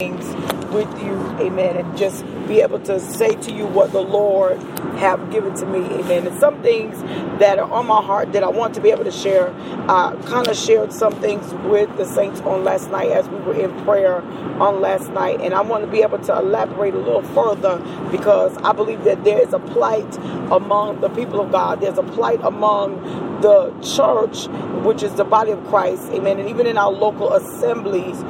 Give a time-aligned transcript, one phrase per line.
[0.00, 0.26] things
[0.72, 4.60] with you, amen, and just be able to say to you what the Lord
[4.98, 6.26] have given to me, amen.
[6.26, 7.00] And some things
[7.38, 9.54] that are on my heart that I want to be able to share.
[9.88, 13.54] I kind of shared some things with the saints on last night as we were
[13.54, 14.20] in prayer
[14.60, 17.78] on last night, and I want to be able to elaborate a little further
[18.10, 20.16] because I believe that there is a plight
[20.50, 21.80] among the people of God.
[21.80, 24.48] There's a plight among the church,
[24.84, 28.20] which is the body of Christ, amen, and even in our local assemblies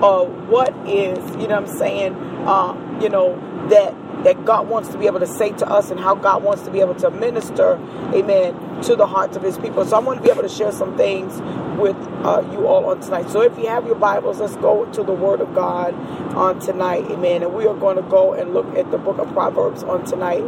[0.00, 3.36] what is, you know I'm saying, uh, you know,
[3.68, 6.62] that that God wants to be able to say to us and how God wants
[6.62, 7.74] to be able to minister,
[8.12, 9.84] amen, to the hearts of his people.
[9.86, 11.40] So I want to be able to share some things
[11.80, 13.30] with uh, you all on tonight.
[13.30, 15.94] So if you have your Bibles, let's go to the Word of God
[16.34, 17.42] on tonight, amen.
[17.42, 20.42] And we are going to go and look at the book of Proverbs on tonight,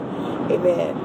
[0.50, 0.96] amen.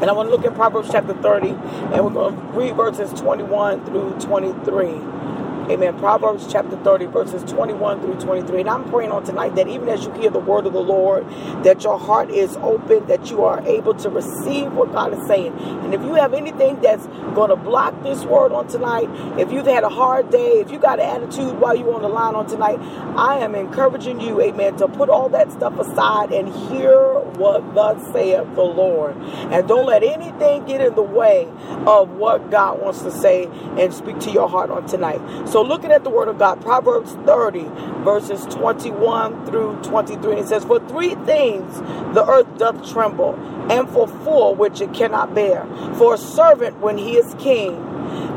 [0.00, 3.10] And I want to look at Proverbs chapter 30, and we're going to read verses
[3.18, 5.33] 21 through 23.
[5.70, 5.98] Amen.
[5.98, 8.60] Proverbs chapter 30, verses 21 through 23.
[8.60, 11.26] And I'm praying on tonight that even as you hear the word of the Lord,
[11.64, 15.54] that your heart is open, that you are able to receive what God is saying.
[15.58, 19.08] And if you have anything that's going to block this word on tonight,
[19.40, 22.08] if you've had a hard day, if you got an attitude while you're on the
[22.08, 22.78] line on tonight,
[23.16, 28.02] I am encouraging you, amen, to put all that stuff aside and hear what thus
[28.12, 29.16] saith the Lord.
[29.16, 31.48] And don't let anything get in the way
[31.86, 33.46] of what God wants to say
[33.78, 35.22] and speak to your heart on tonight.
[35.54, 37.62] So, looking at the word of God, Proverbs 30,
[38.02, 41.78] verses 21 through 23, it says, For three things
[42.12, 43.36] the earth doth tremble,
[43.70, 45.64] and for four which it cannot bear.
[45.94, 47.76] For a servant when he is king,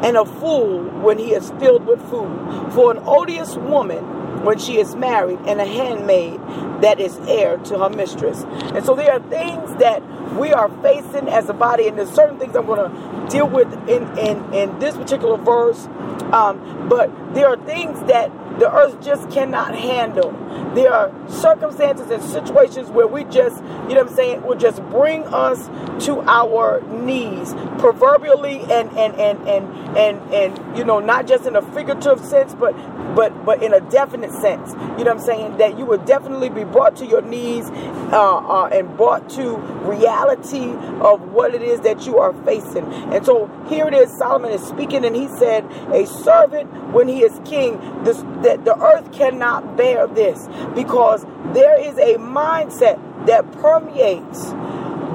[0.04, 2.72] and a fool when he is filled with food.
[2.74, 6.40] For an odious woman when she is married, and a handmaid
[6.84, 8.44] that is heir to her mistress.
[8.76, 10.04] And so there are things that
[10.38, 13.72] we are facing as a body, and there's certain things I'm going to deal with
[13.90, 15.88] in, in, in this particular verse
[16.32, 20.32] um, but there are things that the earth just cannot handle.
[20.74, 24.82] There are circumstances and situations where we just, you know what I'm saying, will just
[24.90, 25.68] bring us
[26.06, 31.56] to our knees, proverbially and and and and and and you know, not just in
[31.56, 32.74] a figurative sense, but
[33.16, 34.74] but but in a definite sense.
[34.74, 35.58] You know what I'm saying?
[35.58, 37.70] That you will definitely be brought to your knees
[38.12, 42.86] uh, uh, and brought to reality of what it is that you are facing.
[43.14, 44.12] And so here it is.
[44.18, 48.78] Solomon is speaking, and he said, "A servant when he is king, this, that the
[48.82, 54.54] earth cannot bear this because there is a mindset that permeates."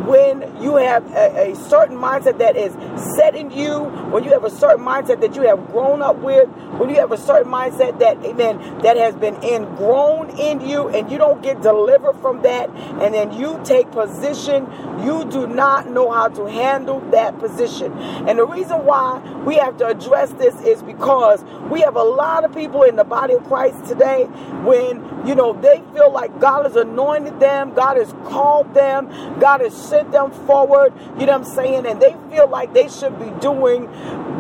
[0.07, 2.73] When you have a, a, certain mindset that is
[3.17, 3.81] set in you,
[4.11, 6.49] when you have a certain mindset that you have grown up with,
[6.79, 11.11] when you have a certain mindset that, amen, that has been ingrown in you and
[11.11, 12.69] you don't get delivered from that,
[13.01, 14.67] and then you take position,
[15.05, 17.93] you do not know how to handle that position.
[18.27, 22.45] And the reason why we have to address this is because we have a lot
[22.45, 24.25] of people in the body of Christ today
[24.65, 29.09] when, you know, they feel like God has anointed them, God has called them,
[29.39, 31.87] God has sent them forward, you know what I'm saying?
[31.87, 33.85] And they feel like they should be doing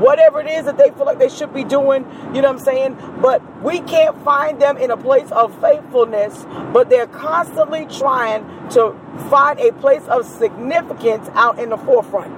[0.00, 2.58] whatever it is that they feel like they should be doing, you know what I'm
[2.58, 2.96] saying?
[3.20, 8.98] But we can't find them in a place of faithfulness, but they're constantly trying to
[9.28, 12.32] find a place of significance out in the forefront.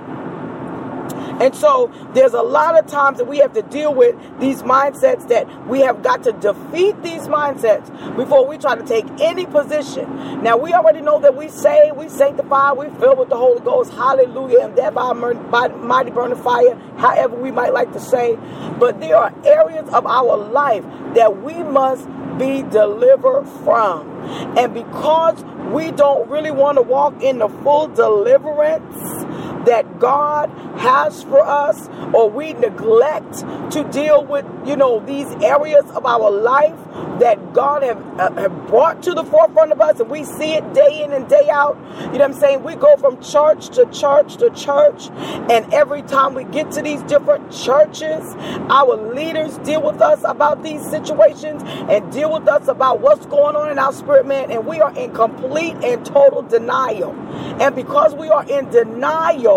[1.40, 5.28] And so there's a lot of times that we have to deal with these mindsets
[5.28, 10.42] that we have got to defeat these mindsets before we try to take any position.
[10.42, 13.92] Now we already know that we say, we sanctify, we fill with the Holy Ghost,
[13.92, 18.36] hallelujah, and that by, by mighty burning fire, however we might like to say.
[18.78, 20.84] But there are areas of our life
[21.14, 22.06] that we must
[22.38, 24.08] be delivered from.
[24.56, 29.23] And because we don't really want to walk in the full deliverance,
[29.66, 33.38] that God has for us, or we neglect
[33.72, 36.78] to deal with, you know, these areas of our life
[37.20, 40.74] that God have, uh, have brought to the forefront of us, and we see it
[40.74, 41.76] day in and day out.
[41.76, 42.62] You know what I'm saying?
[42.64, 45.08] We go from church to church to church,
[45.50, 48.34] and every time we get to these different churches,
[48.68, 53.56] our leaders deal with us about these situations and deal with us about what's going
[53.56, 57.12] on in our spirit, man, and we are in complete and total denial.
[57.60, 59.53] And because we are in denial,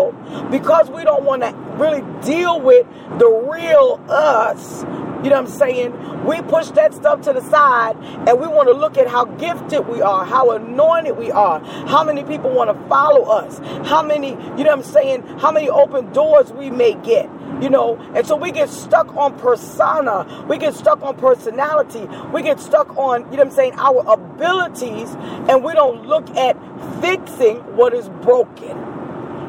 [0.50, 2.86] because we don't want to really deal with
[3.18, 4.84] the real us.
[5.22, 6.24] You know what I'm saying?
[6.24, 7.96] We push that stuff to the side
[8.28, 11.58] and we want to look at how gifted we are, how anointed we are,
[11.88, 13.58] how many people want to follow us,
[13.88, 17.28] how many, you know what I'm saying, how many open doors we may get
[17.60, 22.42] you know and so we get stuck on persona we get stuck on personality we
[22.42, 25.08] get stuck on you know what i'm saying our abilities
[25.48, 26.56] and we don't look at
[27.00, 28.97] fixing what is broken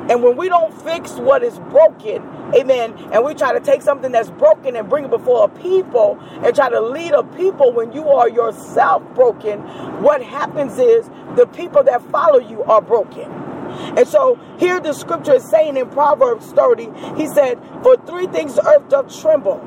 [0.10, 2.24] and when we don't fix what is broken,
[2.56, 6.20] amen, and we try to take something that's broken and bring it before a people
[6.44, 9.60] and try to lead a people when you are yourself broken,
[10.02, 13.32] what happens is the people that follow you are broken.
[13.98, 18.56] And so here the scripture is saying in Proverbs 30, he said, For three things
[18.56, 19.60] the earth doth tremble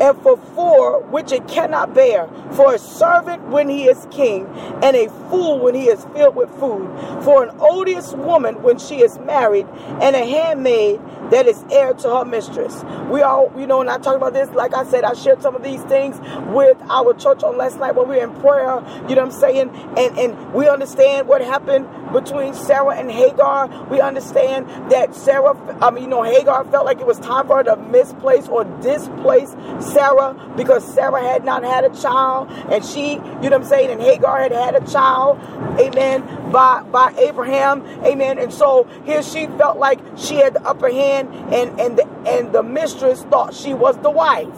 [0.00, 4.46] and for four which it cannot bear, for a servant when he is king,
[4.82, 6.88] and a fool when he is filled with food,
[7.22, 9.66] for an odious woman when she is married,
[10.00, 11.00] and a handmaid
[11.30, 12.82] that is heir to her mistress.
[13.10, 15.54] We all, you know, and I talked about this, like I said, I shared some
[15.54, 16.18] of these things
[16.48, 19.40] with our church on last night when we were in prayer, you know what I'm
[19.40, 19.70] saying?
[19.96, 23.68] And and we understand what happened between Sarah and Hagar.
[23.88, 27.58] We understand that Sarah, I mean, you know, Hagar felt like it was time for
[27.58, 33.12] her to misplace or displace Sarah because Sarah had not had a child and she,
[33.12, 35.38] you know what I'm saying, and Hagar had had a child,
[35.80, 38.38] amen, by, by Abraham, amen.
[38.38, 42.52] And so here she felt like she had the upper hand and, and, the, and
[42.52, 44.48] the mistress thought she was the wife.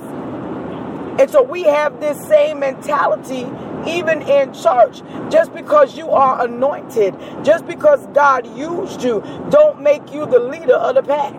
[1.19, 3.45] And so we have this same mentality
[3.87, 5.03] even in church.
[5.31, 7.15] Just because you are anointed,
[7.45, 11.35] just because God used you, don't make you the leader of the pack.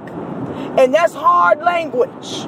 [0.77, 2.47] And that's hard language.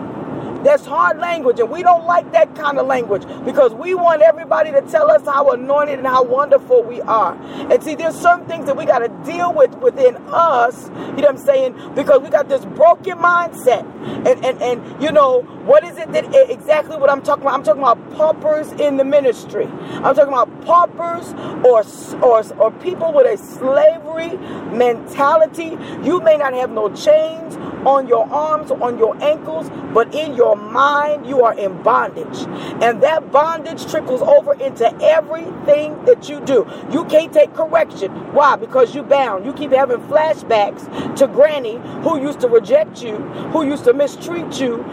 [0.63, 4.71] That's hard language, and we don't like that kind of language because we want everybody
[4.71, 7.35] to tell us how anointed and how wonderful we are.
[7.71, 11.13] And see, there's some things that we got to deal with within us, you know
[11.13, 11.93] what I'm saying?
[11.93, 13.85] Because we got this broken mindset.
[14.25, 17.55] And, and, and you know, what is it that eh, exactly what I'm talking about?
[17.55, 19.65] I'm talking about paupers in the ministry.
[19.65, 21.33] I'm talking about paupers
[21.65, 21.83] or,
[22.23, 24.37] or, or people with a slavery
[24.75, 25.77] mentality.
[26.03, 30.55] You may not have no chains on your arms on your ankles, but in your
[30.55, 32.39] mind, you are in bondage.
[32.81, 36.67] And that bondage trickles over into everything that you do.
[36.91, 38.11] You can't take correction.
[38.33, 38.55] Why?
[38.55, 39.45] Because you're bound.
[39.45, 43.17] You keep having flashbacks to granny who used to reject you,
[43.51, 44.83] who used to mistreat you,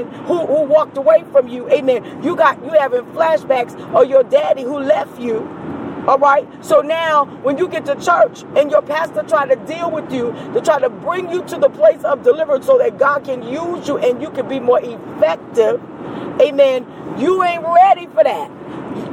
[0.00, 2.22] amen, who, who walked away from you, amen.
[2.22, 5.48] You got you having flashbacks of your daddy who left you
[6.06, 6.48] all right.
[6.64, 10.32] So now, when you get to church and your pastor try to deal with you
[10.54, 13.86] to try to bring you to the place of deliverance so that God can use
[13.86, 15.80] you and you can be more effective,
[16.40, 16.86] amen.
[17.18, 18.50] You ain't ready for that.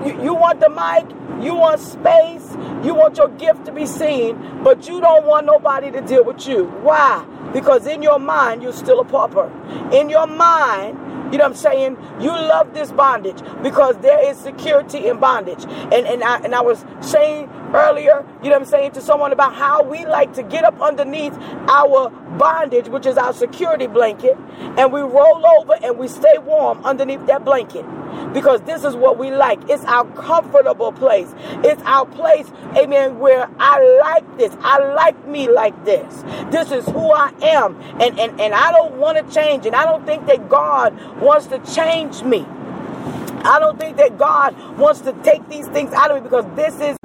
[0.07, 1.05] You, you want the mic,
[1.45, 5.91] you want space, you want your gift to be seen, but you don't want nobody
[5.91, 6.65] to deal with you.
[6.81, 7.25] Why?
[7.53, 9.51] Because in your mind, you're still a pauper.
[9.91, 10.97] In your mind,
[11.31, 11.97] you know what I'm saying?
[12.19, 15.63] You love this bondage because there is security in bondage.
[15.65, 19.31] And and I and I was saying earlier, you know what I'm saying, to someone
[19.31, 21.33] about how we like to get up underneath
[21.67, 24.37] our bondage, which is our security blanket,
[24.77, 27.85] and we roll over and we stay warm underneath that blanket.
[28.33, 29.59] Because this is what we like.
[29.69, 31.33] It's our comfortable place.
[31.63, 34.55] It's our place, amen, where I like this.
[34.61, 36.23] I like me like this.
[36.51, 37.79] This is who I am.
[38.01, 39.65] And and, and I don't want to change.
[39.65, 42.45] And I don't think that God wants to change me.
[43.43, 46.79] I don't think that God wants to take these things out of me because this
[46.81, 46.97] is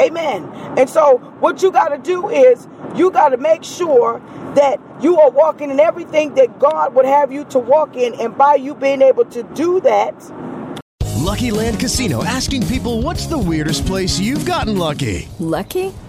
[0.00, 0.44] Amen.
[0.76, 4.20] And so, what you got to do is you got to make sure
[4.54, 8.14] that you are walking in everything that God would have you to walk in.
[8.20, 10.14] And by you being able to do that,
[11.24, 15.28] Lucky Land Casino asking people what's the weirdest place you've gotten lucky?
[15.38, 15.92] Lucky?